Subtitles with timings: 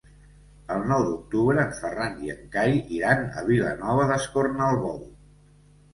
[0.75, 4.99] El nou d'octubre en Ferran i en Cai iran a Vilanova d'Escornalbou.